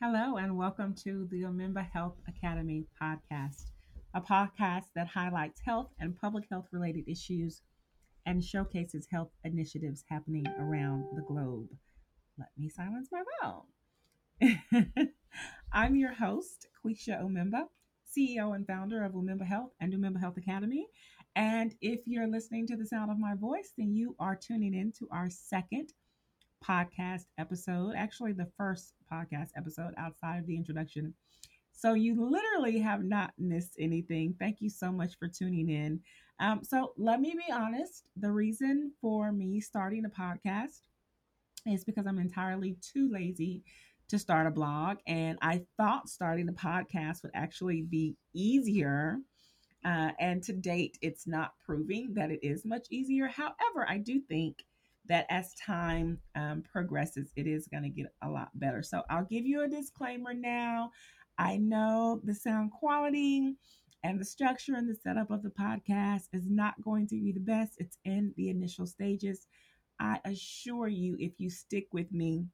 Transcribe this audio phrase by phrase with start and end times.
[0.00, 3.72] Hello, and welcome to the Umemba Health Academy podcast,
[4.14, 7.62] a podcast that highlights health and public health related issues
[8.24, 11.66] and showcases health initiatives happening around the globe.
[12.38, 13.24] Let me silence my
[14.40, 15.08] phone.
[15.72, 17.62] I'm your host, Quisha Umemba,
[18.16, 20.86] CEO and founder of Umemba Health and Umemba Health Academy.
[21.34, 24.92] And if you're listening to the sound of my voice, then you are tuning in
[25.00, 25.92] to our second
[26.66, 31.14] podcast episode, actually, the first podcast episode outside of the introduction.
[31.72, 34.34] So, you literally have not missed anything.
[34.38, 36.00] Thank you so much for tuning in.
[36.40, 40.82] Um, so, let me be honest the reason for me starting a podcast
[41.66, 43.62] is because I'm entirely too lazy
[44.08, 44.98] to start a blog.
[45.06, 49.18] And I thought starting a podcast would actually be easier.
[49.84, 53.28] Uh, and to date, it's not proving that it is much easier.
[53.28, 54.64] However, I do think
[55.08, 58.82] that as time um, progresses, it is going to get a lot better.
[58.82, 60.90] So I'll give you a disclaimer now.
[61.38, 63.54] I know the sound quality
[64.04, 67.40] and the structure and the setup of the podcast is not going to be the
[67.40, 67.74] best.
[67.78, 69.46] It's in the initial stages.
[70.00, 72.44] I assure you, if you stick with me,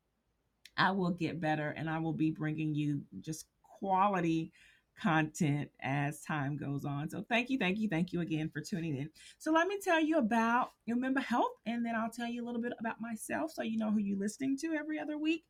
[0.76, 4.52] I will get better and I will be bringing you just quality
[5.00, 7.10] content as time goes on.
[7.10, 9.10] So thank you, thank you, thank you again for tuning in.
[9.38, 12.60] So let me tell you about Umemba Health, and then I'll tell you a little
[12.60, 15.44] bit about myself so you know who you're listening to every other week.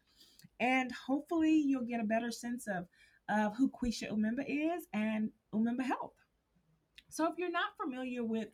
[0.60, 2.86] And hopefully you'll get a better sense of,
[3.28, 6.12] of who Quisha Umemba is and Umemba Health.
[7.10, 8.48] So if you're not familiar with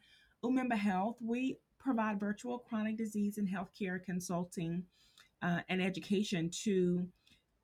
[0.44, 4.84] Umemba Health, we provide virtual chronic disease and healthcare consulting
[5.42, 7.06] uh, and education to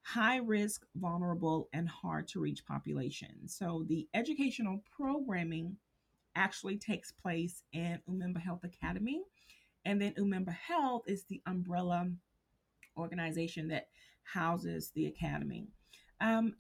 [0.07, 3.57] high risk, vulnerable, and hard to reach populations.
[3.59, 5.77] So the educational programming
[6.37, 9.21] actually takes place in Umemba Health Academy.
[9.85, 12.09] And then Umemba Health is the umbrella
[12.97, 13.89] organization that
[14.23, 15.67] houses the academy.
[16.21, 16.55] Um,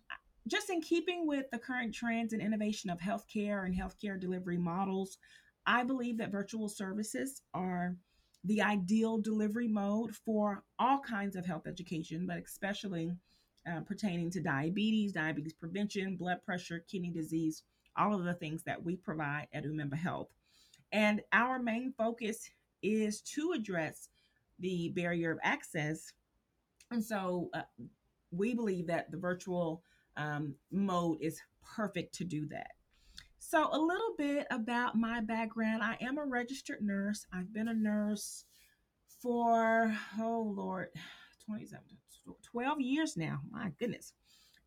[0.48, 5.18] just in keeping with the current trends and innovation of healthcare and healthcare delivery models,
[5.64, 7.94] I believe that virtual services are
[8.42, 13.12] the ideal delivery mode for all kinds of health education, but especially
[13.70, 17.62] uh, pertaining to diabetes, diabetes prevention, blood pressure, kidney disease,
[17.96, 20.28] all of the things that we provide at Umemba Health.
[20.92, 22.50] And our main focus
[22.82, 24.08] is to address
[24.58, 26.12] the barrier of access.
[26.90, 27.62] And so uh,
[28.30, 29.82] we believe that the virtual
[30.16, 31.40] um, mode is
[31.74, 32.70] perfect to do that.
[33.38, 37.26] So, a little bit about my background I am a registered nurse.
[37.32, 38.44] I've been a nurse
[39.22, 40.88] for, oh Lord,
[41.44, 41.80] 27,
[42.42, 43.40] 12 years now.
[43.50, 44.12] My goodness.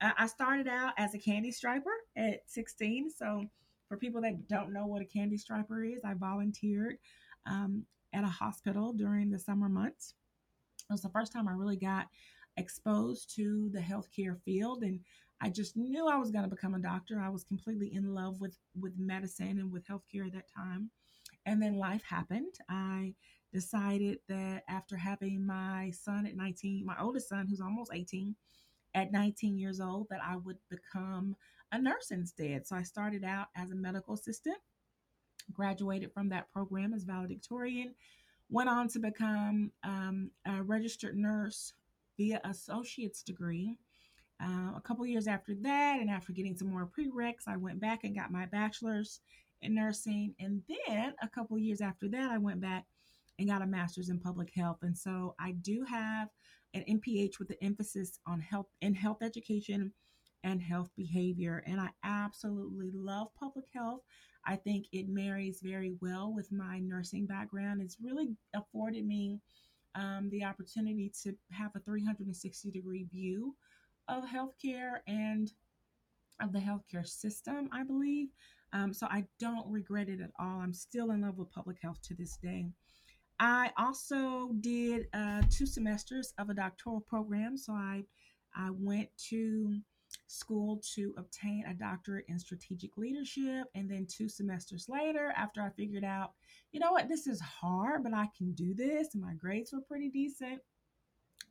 [0.02, 3.12] I started out as a candy striper at 16.
[3.12, 3.44] So,
[3.90, 6.98] for people that don't know what a candy striper is, I volunteered
[7.46, 7.84] um,
[8.14, 10.14] at a hospital during the summer months.
[10.90, 12.08] It was the first time I really got
[12.56, 15.00] exposed to the healthcare field and
[15.42, 17.22] I just knew I was going to become a doctor.
[17.22, 20.90] I was completely in love with with medicine and with healthcare at that time.
[21.46, 22.54] And then life happened.
[22.70, 23.14] I
[23.52, 28.36] decided that after having my son at 19, my oldest son, who's almost 18,
[28.96, 31.36] at 19 years old, that I would become
[31.72, 32.68] a nurse instead.
[32.68, 34.58] So I started out as a medical assistant,
[35.54, 37.94] graduated from that program as valedictorian,
[38.50, 41.74] went on to become um, a registered nurse
[42.18, 43.78] via associate's degree.
[44.42, 48.04] Uh, a couple years after that, and after getting some more prereqs, I went back
[48.04, 49.20] and got my bachelor's
[49.62, 50.34] in nursing.
[50.40, 52.86] And then a couple years after that, I went back
[53.40, 54.80] and got a master's in public health.
[54.84, 56.28] And so I do have
[56.74, 59.92] an MPH with an emphasis on health in health education
[60.44, 61.64] and health behavior.
[61.66, 64.02] And I absolutely love public health.
[64.46, 67.82] I think it marries very well with my nursing background.
[67.82, 69.40] It's really afforded me
[69.96, 73.56] um, the opportunity to have a 360 degree view
[74.08, 75.52] of healthcare and
[76.42, 78.30] of the healthcare system, I believe.
[78.72, 80.60] Um, so I don't regret it at all.
[80.60, 82.68] I'm still in love with public health to this day.
[83.40, 87.58] I also did uh, two semesters of a doctoral program.
[87.58, 88.04] So I,
[88.56, 89.80] I went to
[90.28, 93.68] school to obtain a doctorate in strategic leadership.
[93.76, 96.34] And then two semesters later, after I figured out,
[96.72, 99.82] you know what, this is hard, but I can do this, and my grades were
[99.82, 100.60] pretty decent,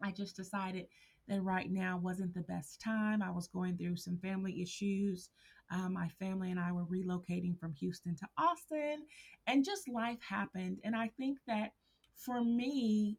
[0.02, 0.86] I just decided
[1.28, 3.22] that right now wasn't the best time.
[3.22, 5.30] I was going through some family issues.
[5.70, 9.02] Uh, my family and I were relocating from Houston to Austin,
[9.46, 10.78] and just life happened.
[10.82, 11.72] And I think that
[12.14, 13.18] for me,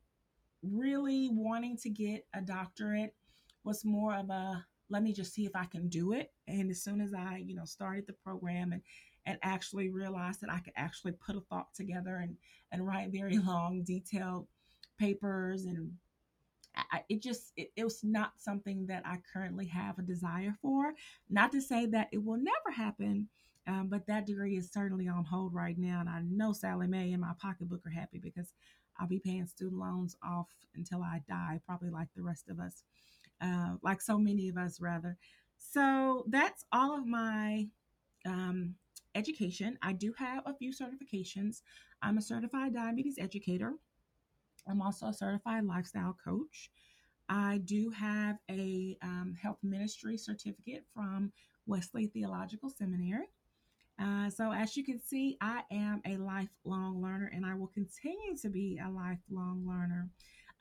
[0.63, 3.13] really wanting to get a doctorate
[3.63, 6.31] was more of a let me just see if I can do it.
[6.47, 8.81] And as soon as I, you know, started the program and
[9.25, 12.35] and actually realized that I could actually put a thought together and
[12.71, 14.47] and write very long, detailed
[14.97, 15.91] papers and
[16.91, 20.93] I, it just it, it was not something that I currently have a desire for.
[21.29, 23.27] Not to say that it will never happen,
[23.67, 25.99] um, but that degree is certainly on hold right now.
[25.99, 28.53] And I know Sallie Mae and my pocketbook are happy because
[28.99, 32.83] I'll be paying student loans off until I die, probably like the rest of us,
[33.41, 35.17] uh, like so many of us, rather.
[35.57, 37.67] So that's all of my
[38.25, 38.75] um,
[39.15, 39.77] education.
[39.81, 41.61] I do have a few certifications.
[42.01, 43.73] I'm a certified diabetes educator.
[44.69, 46.69] I'm also a certified lifestyle coach.
[47.27, 51.31] I do have a um, health ministry certificate from
[51.65, 53.27] Wesley Theological Seminary.
[54.01, 58.35] Uh, so, as you can see, I am a lifelong learner and I will continue
[58.41, 60.09] to be a lifelong learner.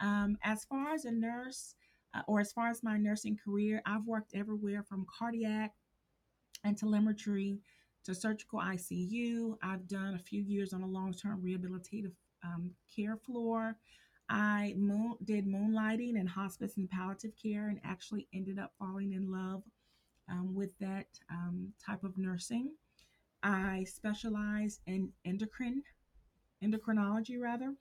[0.00, 1.74] Um, as far as a nurse,
[2.14, 5.72] uh, or as far as my nursing career, I've worked everywhere from cardiac
[6.64, 7.60] and telemetry
[8.04, 9.56] to surgical ICU.
[9.62, 12.12] I've done a few years on a long term rehabilitative
[12.44, 13.76] um, care floor.
[14.28, 19.30] I moon, did moonlighting in hospice and palliative care and actually ended up falling in
[19.30, 19.62] love
[20.30, 22.72] um, with that um, type of nursing.
[23.42, 25.82] I specialize in endocrine,
[26.62, 27.72] endocrinology rather,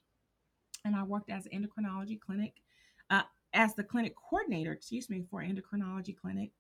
[0.86, 2.54] and I worked as endocrinology clinic,
[3.10, 3.24] uh,
[3.54, 6.52] as the clinic coordinator, excuse me, for endocrinology clinic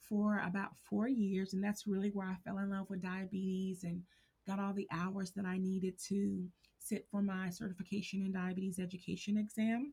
[0.00, 1.52] for about four years.
[1.52, 4.02] And that's really where I fell in love with diabetes and
[4.46, 6.46] got all the hours that I needed to
[6.88, 9.92] sit for my certification in diabetes education exam.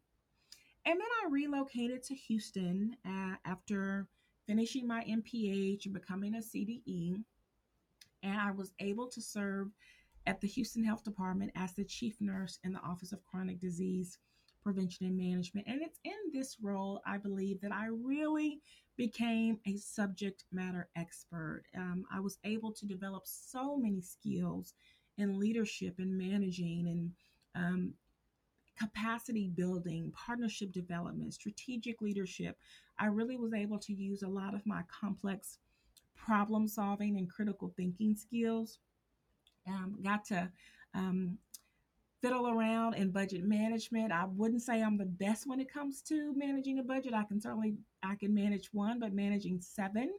[0.86, 4.08] And then I relocated to Houston uh, after
[4.48, 7.24] finishing my MPH and becoming a CDE.
[8.22, 9.70] And I was able to serve
[10.26, 14.20] at the Houston Health Department as the chief nurse in the Office of Chronic Disease
[14.64, 15.68] Prevention and Management.
[15.68, 18.62] And it's in this role, I believe, that I really
[18.98, 21.64] became a subject matter expert.
[21.76, 24.74] Um, I was able to develop so many skills
[25.18, 27.12] in leadership and managing and
[27.56, 27.94] um,
[28.78, 32.58] capacity building, partnership development, strategic leadership.
[33.00, 35.58] I really was able to use a lot of my complex
[36.16, 38.80] problem solving and critical thinking skills.
[39.68, 40.50] Um, got to
[40.94, 41.38] um,
[42.22, 44.12] fiddle around in budget management.
[44.12, 47.14] I wouldn't say I'm the best when it comes to managing a budget.
[47.14, 50.14] I can certainly I can manage one, but managing seven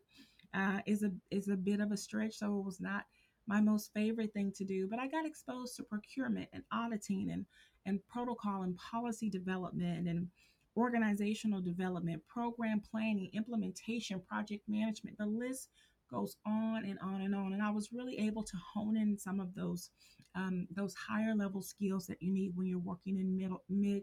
[0.55, 2.35] uh, is a is a bit of a stretch.
[2.35, 3.05] So it was not
[3.46, 4.87] my most favorite thing to do.
[4.88, 7.46] But I got exposed to procurement and auditing and
[7.87, 10.29] and protocol and policy development and
[10.76, 15.19] organizational development, program planning, implementation, project management.
[15.19, 15.69] The list
[16.11, 17.52] goes on and on and on.
[17.52, 19.90] And I was really able to hone in some of those
[20.37, 24.02] um, those higher level skills that you need when you're working in middle mid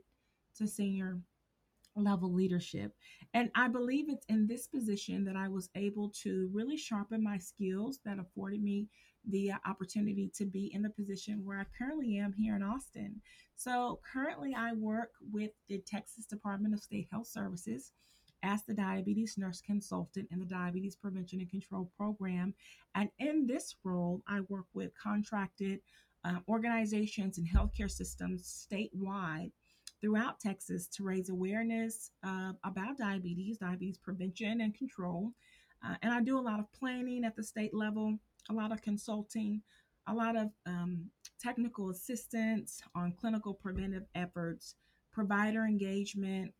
[0.58, 1.20] to senior
[1.96, 2.94] level leadership.
[3.34, 7.38] And I believe it's in this position that I was able to really sharpen my
[7.38, 8.88] skills that afforded me
[9.28, 13.22] the opportunity to be in the position where I currently am here in Austin.
[13.56, 17.92] So, currently, I work with the Texas Department of State Health Services
[18.44, 22.54] as the diabetes nurse consultant in the Diabetes Prevention and Control Program.
[22.96, 25.80] And in this role, I work with contracted
[26.26, 29.52] uh, organizations and healthcare systems statewide
[30.02, 35.32] throughout Texas to raise awareness uh, about diabetes, diabetes prevention and control.
[35.86, 38.18] Uh, and I do a lot of planning at the state level,
[38.52, 39.62] a lot of consulting,
[40.08, 41.10] a lot of um,
[41.40, 44.76] technical assistance on clinical preventive efforts,
[45.12, 46.54] provider engagement,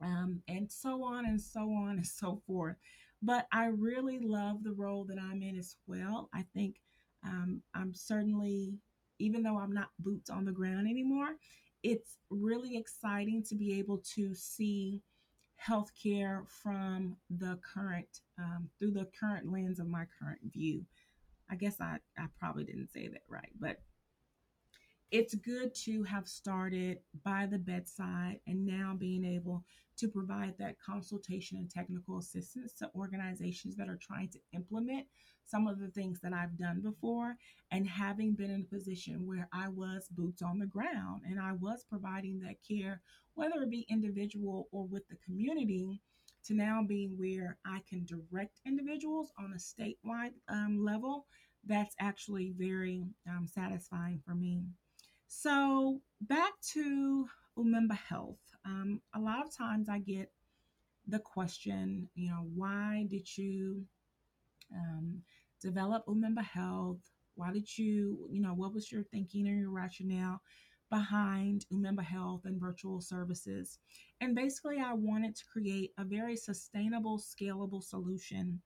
[0.00, 2.76] um, and so on and so on and so forth.
[3.22, 6.28] But I really love the role that I'm in as well.
[6.34, 6.76] I think
[7.24, 8.74] um, I'm certainly,
[9.18, 11.36] even though I'm not boots on the ground anymore,
[11.82, 15.02] it's really exciting to be able to see
[15.62, 20.84] healthcare from the current, um, through the current lens of my current view.
[21.50, 23.82] I guess I, I probably didn't say that right, but
[25.10, 29.64] it's good to have started by the bedside and now being able
[29.96, 35.06] to provide that consultation and technical assistance to organizations that are trying to implement
[35.46, 37.36] some of the things that I've done before
[37.70, 41.52] and having been in a position where I was boots on the ground and I
[41.52, 43.00] was providing that care,
[43.34, 46.00] whether it be individual or with the community,
[46.46, 51.26] to now being where I can direct individuals on a statewide um, level.
[51.66, 54.62] That's actually very um, satisfying for me.
[55.26, 57.26] So, back to
[57.58, 58.38] Umemba Health.
[58.64, 60.30] Um, a lot of times I get
[61.06, 63.84] the question, you know, why did you
[64.74, 65.22] um,
[65.60, 67.00] develop Umemba Health?
[67.34, 70.40] Why did you, you know, what was your thinking and your rationale
[70.94, 73.78] behind Umemba Health and virtual services?
[74.20, 78.60] And basically, I wanted to create a very sustainable, scalable solution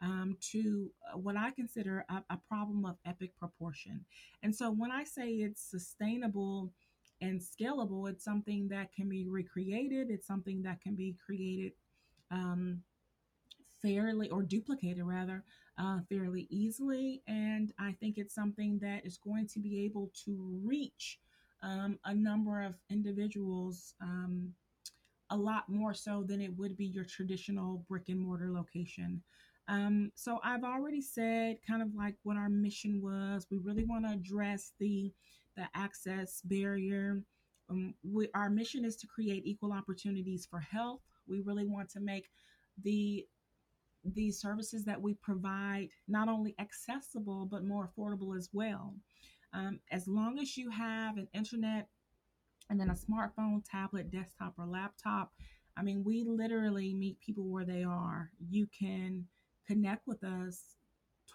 [0.00, 4.04] um, to uh, what I consider a, a problem of epic proportion.
[4.42, 6.72] And so when I say it's sustainable,
[7.20, 8.10] and scalable.
[8.10, 10.10] It's something that can be recreated.
[10.10, 11.72] It's something that can be created
[12.30, 12.82] um,
[13.82, 15.44] fairly or duplicated rather
[15.78, 17.22] uh, fairly easily.
[17.26, 21.18] And I think it's something that is going to be able to reach
[21.64, 24.52] um, a number of individuals um,
[25.30, 29.22] a lot more so than it would be your traditional brick and mortar location.
[29.66, 33.46] Um, so I've already said kind of like what our mission was.
[33.50, 35.12] We really want to address the
[35.56, 37.22] the access barrier.
[37.70, 41.00] Um, we, our mission is to create equal opportunities for health.
[41.26, 42.28] We really want to make
[42.82, 43.24] the
[44.04, 48.94] the services that we provide not only accessible but more affordable as well.
[49.54, 51.88] Um, as long as you have an internet
[52.68, 55.32] and then a smartphone, tablet, desktop, or laptop,
[55.76, 58.30] I mean, we literally meet people where they are.
[58.48, 59.26] You can
[59.66, 60.76] connect with us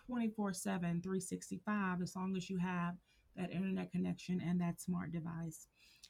[0.05, 2.95] 24 7, 365, as long as you have
[3.35, 5.67] that internet connection and that smart device.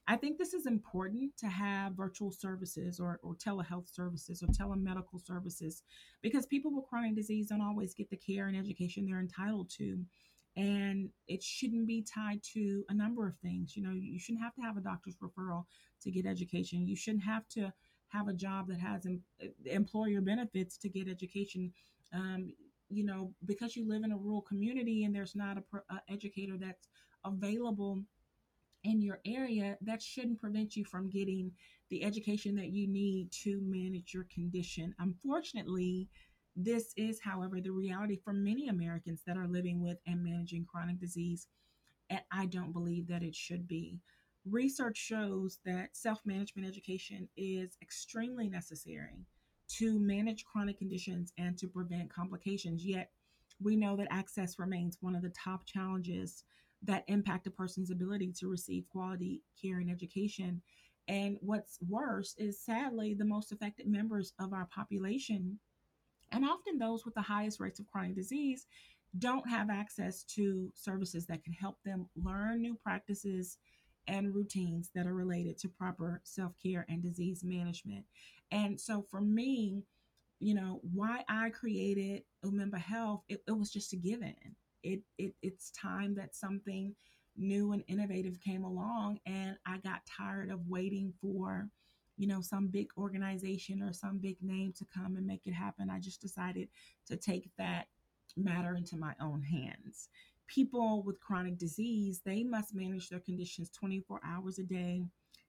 [0.08, 5.24] I think this is important to have virtual services or, or telehealth services or telemedical
[5.24, 5.84] services
[6.24, 10.04] because people with chronic disease don't always get the care and education they're entitled to.
[10.56, 13.78] And it shouldn't be tied to a number of things.
[13.78, 15.66] You know, you shouldn't have to have a doctor's referral
[16.02, 16.88] to get education.
[16.88, 17.72] You shouldn't have to
[18.10, 19.24] have a job that has em-
[19.66, 21.72] employer benefits to get education.
[22.14, 22.54] Um,
[22.90, 26.12] you know, because you live in a rural community and there's not a, pro- a
[26.12, 26.88] educator that's
[27.24, 28.02] available
[28.84, 31.52] in your area, that shouldn't prevent you from getting
[31.90, 34.96] the education that you need to manage your condition.
[35.00, 36.08] Unfortunately,
[36.62, 41.00] this is, however, the reality for many Americans that are living with and managing chronic
[41.00, 41.48] disease,
[42.10, 43.98] and I don't believe that it should be.
[44.46, 49.26] Research shows that self management education is extremely necessary
[49.78, 52.84] to manage chronic conditions and to prevent complications.
[52.86, 53.12] Yet,
[53.62, 56.44] we know that access remains one of the top challenges
[56.84, 60.62] that impact a person's ability to receive quality care and education.
[61.08, 65.58] And what's worse is sadly, the most affected members of our population,
[66.32, 68.68] and often those with the highest rates of chronic disease,
[69.18, 73.58] don't have access to services that can help them learn new practices
[74.08, 78.06] and routines that are related to proper self care and disease management.
[78.52, 79.84] And so for me,
[80.40, 84.36] you know, why I created Umemba Health, it, it was just a given
[84.84, 86.96] it, it it's time that something
[87.38, 91.70] new and innovative came along and I got tired of waiting for
[92.20, 95.90] you know some big organization or some big name to come and make it happen.
[95.90, 96.68] I just decided
[97.08, 97.88] to take that
[98.36, 100.10] matter into my own hands.
[100.48, 105.06] People with chronic disease, they must manage their conditions 24 hours a day,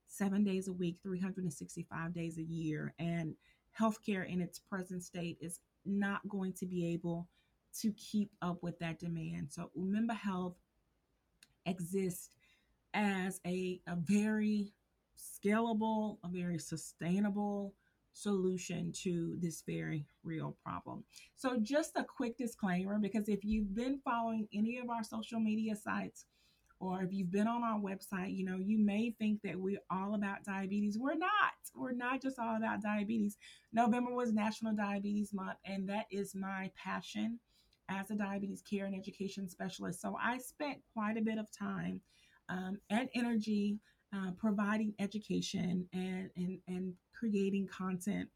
[0.06, 3.34] 7 days a week, 365 days a year and
[3.78, 7.28] healthcare in its present state is not going to be able
[7.80, 9.48] to keep up with that demand.
[9.50, 10.54] So Umemba Health
[11.66, 12.30] exists
[12.94, 14.72] as a, a very
[15.20, 17.74] scalable, a very sustainable
[18.12, 21.04] solution to this very real problem.
[21.36, 25.76] So, just a quick disclaimer because if you've been following any of our social media
[25.76, 26.26] sites,
[26.80, 30.14] or if you've been on our website, you know, you may think that we're all
[30.14, 30.98] about diabetes.
[30.98, 31.52] We're not.
[31.74, 33.36] We're not just all about diabetes.
[33.72, 37.38] November was National Diabetes Month, and that is my passion
[37.90, 40.00] as a diabetes care and education specialist.
[40.00, 42.00] So I spent quite a bit of time
[42.48, 43.78] um, and energy
[44.14, 48.28] uh, providing education and, and, and creating content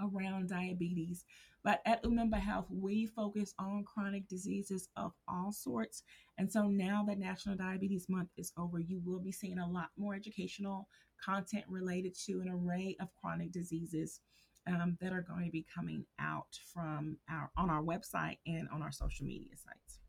[0.00, 1.24] around diabetes.
[1.64, 6.04] But at Umemba Health, we focus on chronic diseases of all sorts.
[6.38, 9.88] And so now that National Diabetes Month is over, you will be seeing a lot
[9.96, 10.88] more educational
[11.24, 14.20] content related to an array of chronic diseases
[14.68, 18.82] um, that are going to be coming out from our on our website and on
[18.82, 20.00] our social media sites.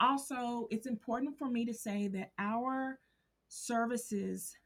[0.00, 2.98] Also, it's important for me to say that our
[3.52, 4.56] services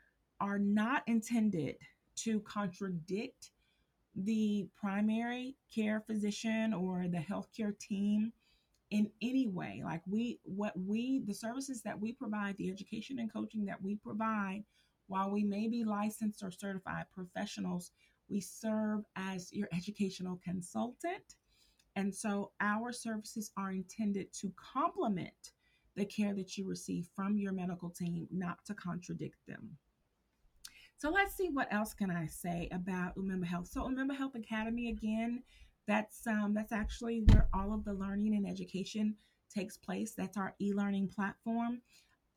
[0.40, 1.76] are not intended
[2.14, 3.50] to contradict
[4.14, 8.32] the primary care physician or the healthcare team
[8.90, 13.32] in any way like we what we the services that we provide the education and
[13.32, 14.62] coaching that we provide
[15.08, 17.90] while we may be licensed or certified professionals
[18.28, 21.36] we serve as your educational consultant.
[21.94, 25.52] And so our services are intended to complement
[25.96, 29.76] the care that you receive from your medical team, not to contradict them.
[30.98, 33.68] So let's see what else can I say about Umemba Health.
[33.68, 35.42] So Umemba Health Academy again,
[35.86, 39.14] that's um, that's actually where all of the learning and education
[39.54, 40.12] takes place.
[40.16, 41.80] That's our e-learning platform.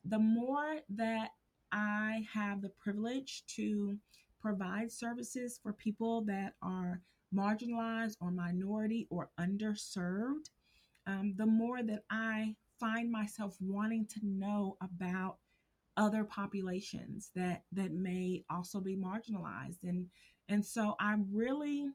[0.04, 1.30] The more that
[1.72, 3.96] I have the privilege to
[4.40, 7.00] provide services for people that are
[7.34, 10.50] marginalized or minority or underserved,
[11.06, 15.36] um, the more that I find myself wanting to know about
[15.96, 19.82] other populations that that may also be marginalized.
[19.84, 20.06] And
[20.50, 21.86] and so i'm really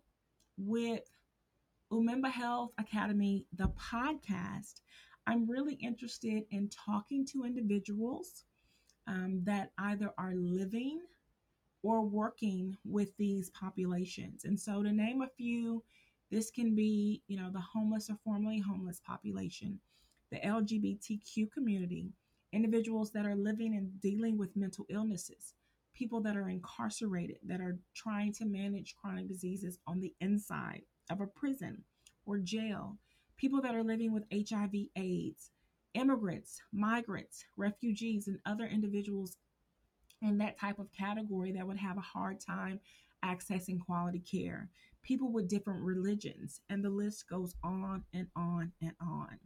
[0.57, 1.03] with
[1.91, 4.81] umemba health academy the podcast
[5.27, 8.45] i'm really interested in talking to individuals
[9.07, 11.01] um, that either are living
[11.83, 14.45] or working with these populations.
[14.45, 15.83] And so to name a few
[16.31, 19.79] this can be you know the homeless or formerly homeless population
[20.35, 22.11] the lgbtq community
[22.55, 25.53] individuals that are living and dealing with mental illnesses,
[25.93, 31.19] people that are incarcerated, that are trying to manage chronic diseases on the inside of
[31.19, 31.83] a prison
[32.25, 32.97] or jail,
[33.37, 35.51] people that are living with HIV, AIDS,
[35.93, 39.37] immigrants, migrants, refugees, and other individuals
[40.21, 42.79] in that type of category that would have a hard time
[43.23, 44.69] accessing quality care,
[45.05, 49.37] people with different religions, and the list goes on and on and on.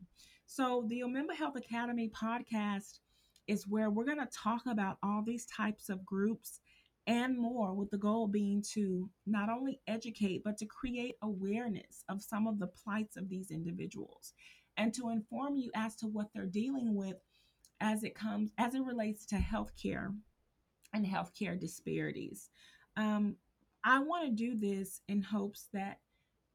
[0.45, 2.99] So, the Umemba Health Academy podcast
[3.47, 6.61] is where we're going to talk about all these types of groups
[7.07, 12.21] and more, with the goal being to not only educate, but to create awareness of
[12.21, 14.33] some of the plights of these individuals
[14.77, 17.17] and to inform you as to what they're dealing with
[17.81, 20.13] as it comes as it relates to healthcare
[20.93, 22.49] and healthcare disparities.
[22.95, 23.35] Um,
[23.83, 25.99] I want to do this in hopes that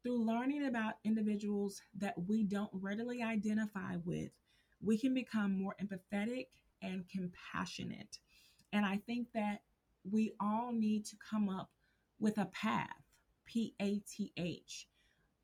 [0.03, 4.29] through learning about individuals that we don't readily identify with,
[4.81, 6.47] we can become more empathetic
[6.81, 8.19] and compassionate.
[8.71, 9.61] And I think that
[10.09, 11.71] we all need to come up
[12.19, 12.89] with a path,
[13.45, 14.87] P A T H,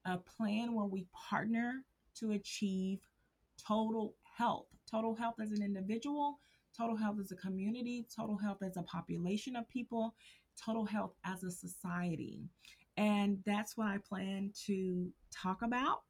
[0.05, 1.83] a plan where we partner
[2.15, 2.99] to achieve
[3.57, 4.67] total health.
[4.89, 6.39] Total health as an individual,
[6.77, 10.13] total health as a community, total health as a population of people,
[10.63, 12.41] total health as a society.
[12.97, 16.01] And that's what I plan to talk about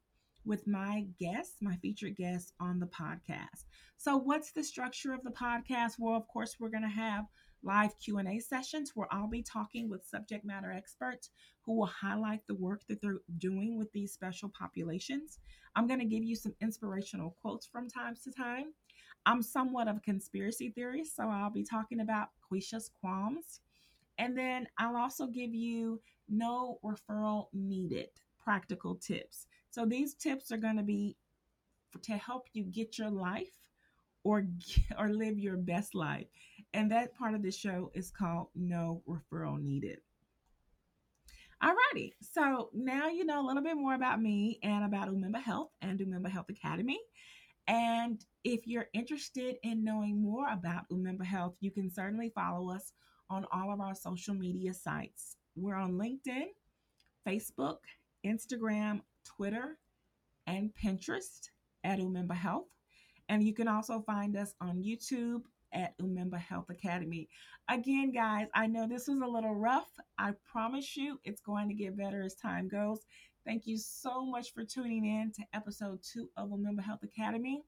[0.44, 3.64] with my guests, my featured guests on the podcast.
[3.96, 5.92] So, what's the structure of the podcast?
[5.98, 7.26] Well, of course, we're going to have
[7.62, 11.30] live Q&A sessions where I'll be talking with subject matter experts
[11.64, 15.38] who will highlight the work that they're doing with these special populations.
[15.76, 18.72] I'm going to give you some inspirational quotes from time to time.
[19.24, 23.60] I'm somewhat of a conspiracy theorist, so I'll be talking about Quisha's qualms.
[24.18, 28.08] And then I'll also give you no referral needed
[28.42, 29.46] practical tips.
[29.70, 31.16] So these tips are going to be
[32.02, 33.52] to help you get your life
[34.24, 34.46] or
[34.98, 36.26] or live your best life.
[36.74, 39.98] And that part of the show is called No Referral Needed.
[41.62, 45.70] Alrighty, so now you know a little bit more about me and about Umemba Health
[45.80, 46.98] and Umemba Health Academy.
[47.68, 52.92] And if you're interested in knowing more about Umemba Health, you can certainly follow us
[53.32, 55.36] on all of our social media sites.
[55.56, 56.48] We're on LinkedIn,
[57.26, 57.78] Facebook,
[58.26, 59.78] Instagram, Twitter,
[60.46, 61.48] and Pinterest
[61.82, 62.68] at Umemba Health.
[63.30, 67.30] And you can also find us on YouTube at Umemba Health Academy.
[67.70, 69.88] Again, guys, I know this was a little rough.
[70.18, 73.00] I promise you it's going to get better as time goes.
[73.46, 77.62] Thank you so much for tuning in to episode two of Umemba Health Academy.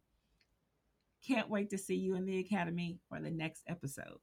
[1.26, 4.18] Can't wait to see you in the Academy for the next episode.